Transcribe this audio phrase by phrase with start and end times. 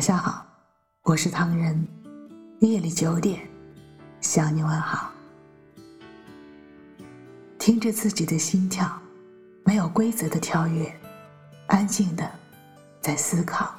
[0.00, 0.46] 晚上好，
[1.02, 1.86] 我是唐人。
[2.60, 3.46] 夜里九点，
[4.22, 5.12] 向你问好。
[7.58, 8.90] 听着自己的心跳，
[9.62, 10.90] 没有规则的跳跃，
[11.66, 12.26] 安静的
[13.02, 13.74] 在思考。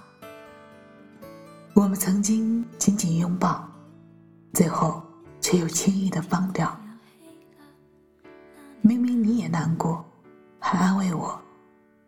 [1.74, 3.68] 我们曾经紧紧拥抱，
[4.54, 5.02] 最后
[5.40, 6.80] 却又轻易的放掉。
[8.82, 10.06] 明明你也难过，
[10.60, 11.42] 还安慰我，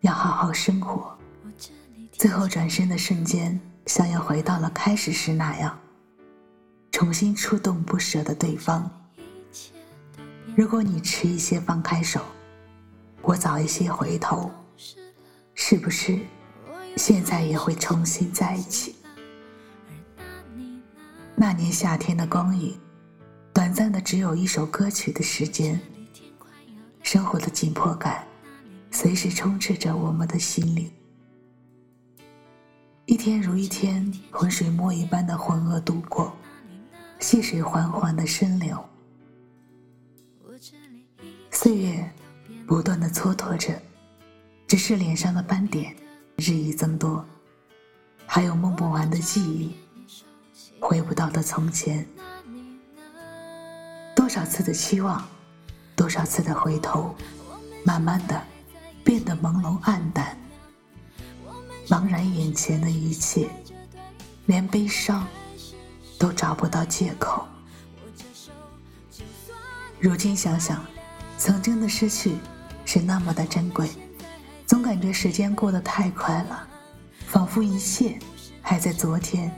[0.01, 1.17] 要好好生活。
[2.11, 5.77] 最后转身的瞬间，像要回到了开始时那样，
[6.91, 8.89] 重新触动不舍的对方。
[10.55, 12.21] 如果你迟一些放开手，
[13.21, 14.51] 我早一些回头，
[15.55, 16.19] 是不是
[16.95, 18.95] 现在也会重新在一起？
[21.35, 22.79] 那年夏天的光影，
[23.53, 25.79] 短暂的只有一首歌曲的时间。
[27.01, 28.25] 生活的紧迫感，
[28.91, 30.89] 随时充斥着我们的心灵。
[33.05, 36.33] 一天如一天，浑水摸一般的浑噩度过，
[37.19, 38.83] 细水缓缓的深流。
[41.51, 42.09] 岁月
[42.65, 43.77] 不断的蹉跎着，
[44.67, 45.93] 只是脸上的斑点
[46.37, 47.25] 日益增多，
[48.25, 49.75] 还有梦不完的记忆，
[50.79, 52.07] 回不到的从前。
[54.15, 55.23] 多少次的期望。
[55.95, 57.15] 多少次的回头，
[57.85, 58.41] 慢慢的
[59.03, 60.35] 变得朦胧暗淡，
[61.87, 63.49] 茫然眼前的一切，
[64.45, 65.27] 连悲伤
[66.17, 67.47] 都找不到借口。
[69.99, 70.83] 如今想想，
[71.37, 72.37] 曾经的失去
[72.85, 73.89] 是那么的珍贵，
[74.65, 76.67] 总感觉时间过得太快了，
[77.27, 78.19] 仿佛一切
[78.61, 79.51] 还在昨天。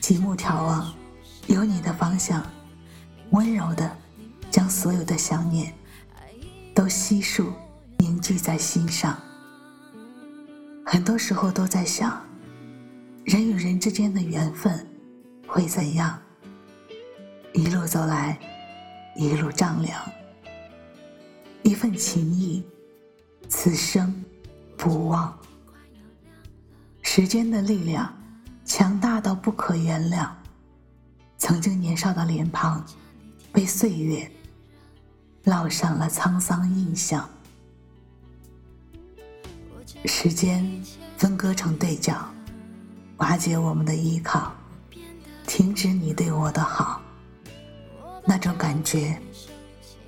[0.00, 0.94] 极目眺望，
[1.46, 2.44] 有你的方向，
[3.30, 3.98] 温柔的。
[4.50, 5.74] 将所有的想念
[6.76, 7.52] 都悉数
[7.98, 9.20] 凝聚在心上。
[10.94, 12.22] 很多时候都在想，
[13.24, 14.86] 人与人之间的缘分
[15.44, 16.16] 会怎样？
[17.52, 18.38] 一路走来，
[19.16, 20.00] 一路丈量，
[21.64, 22.62] 一份情谊，
[23.48, 24.24] 此生
[24.76, 25.36] 不忘。
[27.02, 28.16] 时间的力量
[28.64, 30.28] 强大到不可原谅，
[31.36, 32.86] 曾经年少的脸庞
[33.52, 34.30] 被岁月。
[35.42, 37.28] 烙上了沧桑印象，
[40.06, 40.82] 时间
[41.16, 42.14] 分割成对角，
[43.16, 44.52] 瓦解我们的依靠，
[45.46, 47.00] 停止你对我的好，
[48.26, 49.18] 那种感觉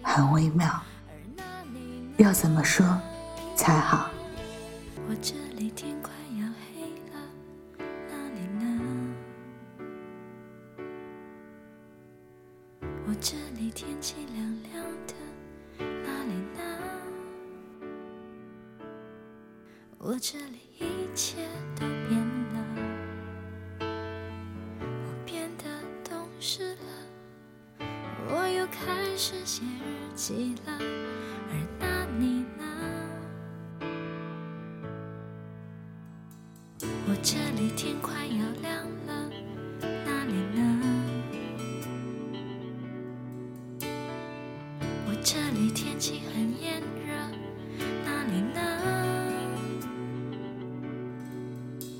[0.02, 0.82] 很微妙，
[2.18, 2.86] 要怎么说
[3.54, 4.10] 才好？
[5.08, 5.96] 我这里天
[14.00, 15.14] 气凉凉的，
[20.08, 20.84] 我这里一
[21.16, 21.38] 切
[21.74, 22.16] 都变
[22.54, 22.64] 了，
[23.80, 25.64] 我变得
[26.08, 27.84] 懂事了，
[28.28, 30.78] 我又开始写日记了，
[31.50, 32.62] 而那你呢？
[37.08, 39.25] 我这里天快要亮了，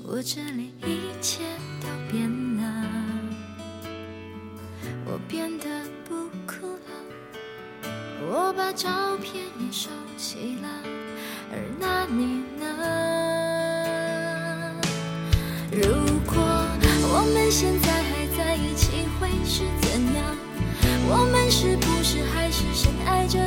[0.09, 1.43] 我这里一切
[1.81, 2.63] 都变了，
[5.03, 5.65] 我变得
[6.07, 6.79] 不哭了，
[8.21, 10.69] 我把照片也收起了，
[11.51, 12.63] 而那你呢？
[15.73, 15.83] 如
[16.25, 20.23] 果我们现在还在一起，会是怎样？
[21.09, 23.46] 我们是不是还是深爱着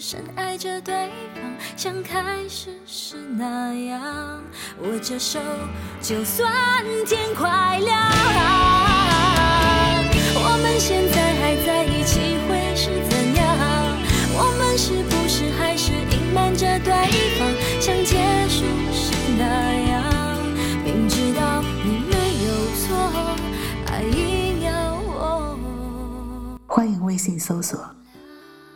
[0.00, 0.94] 深爱着对
[1.34, 1.42] 方，
[1.76, 4.40] 像开始时那样？
[4.80, 5.40] 握着手，
[6.00, 6.52] 就算
[7.04, 8.08] 天快亮。
[10.34, 13.98] 我们现在还在一起，会是怎样？
[14.34, 16.92] 我们是不是还是隐瞒着对
[17.36, 17.50] 方，
[17.80, 18.16] 像结
[18.48, 19.44] 束时那
[19.90, 20.04] 样？
[20.84, 22.14] 明知道你没
[22.46, 22.48] 有
[22.86, 22.86] 错，
[23.86, 25.58] 爱硬要我。
[26.68, 27.78] 欢迎微信搜索“